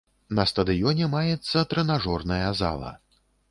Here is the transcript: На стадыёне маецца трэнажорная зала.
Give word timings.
На 0.37 0.45
стадыёне 0.51 1.09
маецца 1.17 1.63
трэнажорная 1.73 2.51
зала. 2.65 2.91